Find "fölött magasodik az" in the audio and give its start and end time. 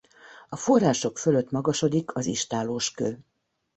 1.17-2.25